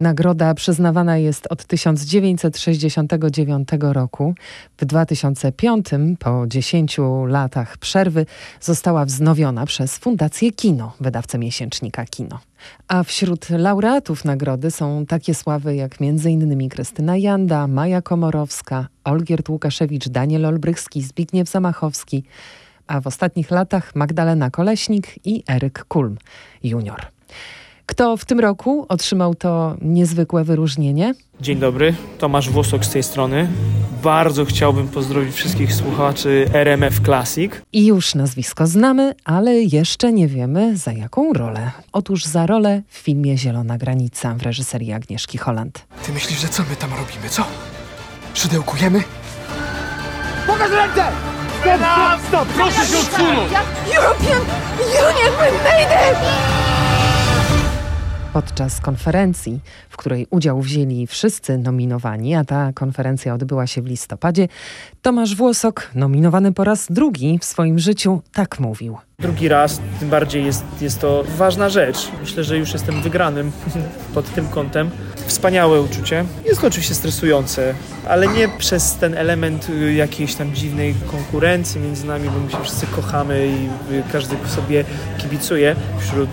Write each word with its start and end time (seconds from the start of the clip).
Nagroda 0.00 0.54
przyznawana 0.54 1.16
jest 1.16 1.46
od 1.50 1.64
1969 1.64 3.68
roku. 3.80 4.34
W 4.78 4.84
2005, 4.84 5.86
po 6.18 6.46
10 6.46 6.98
latach 7.26 7.78
przerwy, 7.78 8.26
została 8.60 9.04
wznowiona 9.04 9.66
przez 9.66 9.98
Fundację 9.98 10.52
Kino, 10.52 10.92
wydawcę 11.00 11.38
miesięcznika 11.38 12.04
Kino. 12.04 12.40
A 12.88 13.02
wśród 13.02 13.50
laureatów 13.50 14.24
nagrody 14.24 14.70
są 14.70 15.06
takie 15.06 15.34
sławy 15.34 15.76
jak 15.76 15.96
m.in. 16.00 16.68
Krystyna 16.68 17.16
Janda, 17.16 17.66
Maja 17.66 18.02
Komorowska, 18.02 18.88
Olgierd 19.04 19.48
Łukaszewicz, 19.48 20.08
Daniel 20.08 20.46
Olbrychski, 20.46 21.02
Zbigniew 21.02 21.48
Zamachowski, 21.48 22.24
a 22.86 23.00
w 23.00 23.06
ostatnich 23.06 23.50
latach 23.50 23.94
Magdalena 23.94 24.50
Koleśnik 24.50 25.26
i 25.26 25.42
Eryk 25.48 25.84
Kulm 25.84 26.18
junior. 26.62 27.06
Kto 27.86 28.16
w 28.16 28.24
tym 28.24 28.40
roku 28.40 28.86
otrzymał 28.88 29.34
to 29.34 29.76
niezwykłe 29.82 30.44
wyróżnienie? 30.44 31.14
Dzień 31.40 31.58
dobry, 31.58 31.94
Tomasz 32.18 32.50
Włosok 32.50 32.84
z 32.84 32.90
tej 32.90 33.02
strony. 33.02 33.48
Bardzo 34.02 34.44
chciałbym 34.44 34.88
pozdrowić 34.88 35.34
wszystkich 35.34 35.74
słuchaczy 35.74 36.50
RMF 36.52 37.00
Classic. 37.00 37.52
I 37.72 37.86
już 37.86 38.14
nazwisko 38.14 38.66
znamy, 38.66 39.14
ale 39.24 39.54
jeszcze 39.54 40.12
nie 40.12 40.28
wiemy 40.28 40.76
za 40.76 40.92
jaką 40.92 41.32
rolę. 41.32 41.70
Otóż 41.92 42.24
za 42.24 42.46
rolę 42.46 42.82
w 42.88 42.98
filmie 42.98 43.38
Zielona 43.38 43.78
Granica 43.78 44.34
w 44.34 44.42
reżyserii 44.42 44.92
Agnieszki 44.92 45.38
Holland. 45.38 45.84
Ty 46.06 46.12
myślisz, 46.12 46.40
że 46.40 46.48
co 46.48 46.62
my 46.70 46.76
tam 46.76 46.90
robimy, 46.90 47.28
co? 47.28 47.44
Szydełkujemy? 48.34 49.02
Pokaż 50.46 50.70
ręce! 50.70 51.04
Stop, 51.60 51.80
stop, 51.80 52.28
stop! 52.28 52.48
Proszę 52.48 52.86
się 52.86 52.98
odsunąć! 52.98 53.52
European 53.96 54.40
Union, 54.80 55.32
we 55.38 55.52
made 55.52 56.10
it! 56.12 56.65
Podczas 58.36 58.80
konferencji, 58.80 59.60
w 59.88 59.96
której 59.96 60.26
udział 60.30 60.60
wzięli 60.60 61.06
wszyscy 61.06 61.58
nominowani, 61.58 62.34
a 62.34 62.44
ta 62.44 62.72
konferencja 62.72 63.34
odbyła 63.34 63.66
się 63.66 63.82
w 63.82 63.86
listopadzie, 63.86 64.48
Tomasz 65.02 65.36
Włosok, 65.36 65.90
nominowany 65.94 66.52
po 66.52 66.64
raz 66.64 66.86
drugi 66.90 67.38
w 67.38 67.44
swoim 67.44 67.78
życiu, 67.78 68.22
tak 68.32 68.60
mówił. 68.60 68.98
Drugi 69.18 69.48
raz, 69.48 69.80
tym 70.00 70.10
bardziej 70.10 70.44
jest, 70.44 70.64
jest 70.80 71.00
to 71.00 71.24
ważna 71.36 71.68
rzecz. 71.68 72.08
Myślę, 72.20 72.44
że 72.44 72.58
już 72.58 72.72
jestem 72.72 73.02
wygranym 73.02 73.52
pod 74.14 74.34
tym 74.34 74.48
kątem. 74.48 74.90
Wspaniałe 75.26 75.80
uczucie. 75.80 76.24
Jest 76.44 76.60
to 76.60 76.66
oczywiście 76.66 76.94
stresujące, 76.94 77.74
ale 78.08 78.28
nie 78.28 78.48
przez 78.48 78.94
ten 78.94 79.14
element 79.14 79.68
y, 79.68 79.94
jakiejś 79.94 80.34
tam 80.34 80.54
dziwnej 80.54 80.94
konkurencji 81.10 81.80
między 81.80 82.06
nami, 82.06 82.28
bo 82.28 82.38
my 82.38 82.50
się 82.50 82.62
wszyscy 82.62 82.86
kochamy 82.86 83.48
i 83.48 83.92
y, 83.94 84.02
każdy 84.12 84.36
sobie 84.48 84.84
kibicuje 85.18 85.76
wśród 86.00 86.30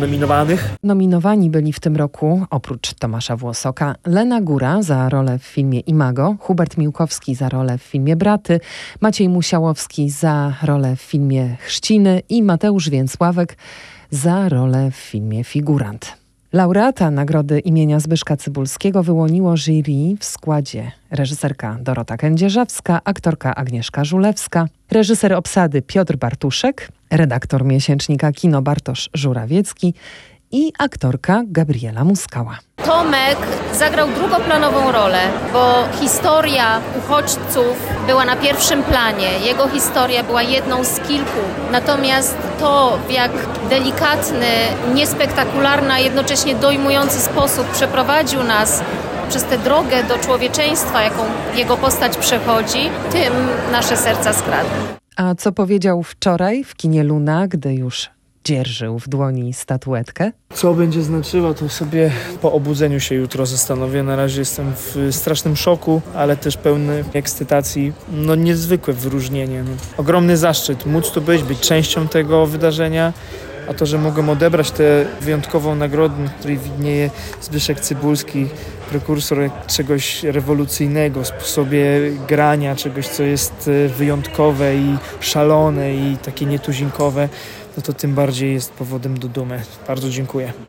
nominowanych. 0.00 0.76
Nominowani 0.82 1.50
byli 1.50 1.72
w 1.72 1.80
tym 1.80 1.96
roku, 1.96 2.46
oprócz 2.50 2.94
Tomasza 2.94 3.36
Włosoka, 3.36 3.94
Lena 4.06 4.40
Góra 4.40 4.82
za 4.82 5.08
rolę 5.08 5.38
w 5.38 5.42
filmie 5.42 5.80
Imago, 5.80 6.36
Hubert 6.40 6.76
Miłkowski 6.76 7.34
za 7.34 7.48
rolę 7.48 7.78
w 7.78 7.82
filmie 7.82 8.16
Braty, 8.16 8.60
Maciej 9.00 9.28
Musiałowski 9.28 10.10
za 10.10 10.54
rolę 10.62 10.96
w 10.96 11.00
filmie 11.02 11.56
Chrzciny 11.60 12.22
i 12.28 12.42
Mateusz 12.42 12.90
Więcławek 12.90 13.56
za 14.10 14.48
rolę 14.48 14.90
w 14.90 14.96
filmie 14.96 15.44
Figurant. 15.44 16.22
Laureata 16.52 17.10
nagrody 17.10 17.60
imienia 17.60 18.00
Zbyszka 18.00 18.36
Cybulskiego 18.36 19.02
wyłoniło 19.02 19.56
jury 19.56 20.16
w 20.20 20.24
składzie 20.24 20.92
reżyserka 21.10 21.78
Dorota 21.80 22.16
Kędzierzawska, 22.16 23.00
aktorka 23.04 23.54
Agnieszka 23.54 24.04
Żulewska, 24.04 24.66
reżyser 24.90 25.32
obsady 25.32 25.82
Piotr 25.82 26.16
Bartuszek, 26.16 26.88
redaktor 27.12 27.64
miesięcznika 27.64 28.32
Kino 28.32 28.62
Bartosz 28.62 29.10
Żurawiecki 29.14 29.94
i 30.52 30.72
aktorka 30.78 31.42
Gabriela 31.46 32.04
Muskała. 32.04 32.58
Tomek 32.84 33.38
zagrał 33.74 34.08
drugoplanową 34.08 34.92
rolę, 34.92 35.20
bo 35.52 35.84
historia 36.00 36.80
uchodźców 36.98 37.88
była 38.06 38.24
na 38.24 38.36
pierwszym 38.36 38.82
planie. 38.82 39.38
Jego 39.44 39.68
historia 39.68 40.22
była 40.22 40.42
jedną 40.42 40.84
z 40.84 41.00
kilku. 41.00 41.40
Natomiast 41.72 42.36
to, 42.58 42.98
w 43.08 43.10
jak 43.10 43.30
delikatny, 43.70 44.46
niespektakularny, 44.94 45.92
a 45.92 45.98
jednocześnie 45.98 46.54
dojmujący 46.54 47.20
sposób 47.20 47.70
przeprowadził 47.70 48.42
nas 48.42 48.82
przez 49.28 49.44
tę 49.44 49.58
drogę 49.58 50.04
do 50.04 50.18
człowieczeństwa, 50.18 51.02
jaką 51.02 51.22
jego 51.54 51.76
postać 51.76 52.16
przechodzi, 52.16 52.90
tym 53.12 53.32
nasze 53.72 53.96
serca 53.96 54.32
skradł. 54.32 55.01
A 55.16 55.34
co 55.34 55.52
powiedział 55.52 56.02
wczoraj 56.02 56.64
w 56.64 56.74
kinie 56.74 57.04
Luna, 57.04 57.48
gdy 57.48 57.74
już 57.74 58.10
dzierżył 58.44 58.98
w 58.98 59.08
dłoni 59.08 59.52
statuetkę? 59.52 60.32
Co 60.54 60.74
będzie 60.74 61.02
znaczyło, 61.02 61.54
to 61.54 61.68
sobie 61.68 62.10
po 62.42 62.52
obudzeniu 62.52 63.00
się 63.00 63.14
jutro 63.14 63.46
zastanowię. 63.46 64.02
Na 64.02 64.16
razie 64.16 64.38
jestem 64.38 64.72
w 64.76 65.08
strasznym 65.10 65.56
szoku, 65.56 66.00
ale 66.14 66.36
też 66.36 66.56
pełny 66.56 67.04
ekscytacji. 67.12 67.92
No 68.12 68.34
niezwykłe 68.34 68.94
wyróżnienie. 68.94 69.62
No, 69.62 69.70
ogromny 69.96 70.36
zaszczyt 70.36 70.86
móc 70.86 71.10
tu 71.10 71.20
być, 71.20 71.42
być 71.42 71.60
częścią 71.60 72.08
tego 72.08 72.46
wydarzenia. 72.46 73.12
A 73.68 73.74
to, 73.74 73.86
że 73.86 73.98
mogłem 73.98 74.28
odebrać 74.28 74.70
tę 74.70 75.04
wyjątkową 75.20 75.74
nagrodę, 75.74 76.22
na 76.22 76.30
której 76.30 76.58
widnieje 76.58 77.10
Zbyszek 77.40 77.80
Cybulski, 77.80 78.46
prekursor 78.90 79.38
czegoś 79.66 80.22
rewolucyjnego, 80.22 81.24
sposobie 81.24 81.82
grania, 82.28 82.76
czegoś, 82.76 83.08
co 83.08 83.22
jest 83.22 83.70
e, 83.86 83.88
wyjątkowe 83.88 84.76
i 84.76 84.96
szalone 85.20 85.94
i 85.94 86.16
takie 86.16 86.46
nietuzinkowe, 86.46 87.28
no 87.76 87.82
to 87.82 87.92
tym 87.92 88.14
bardziej 88.14 88.52
jest 88.52 88.72
powodem 88.72 89.18
do 89.18 89.28
dumy. 89.28 89.62
Bardzo 89.86 90.10
dziękuję. 90.10 90.52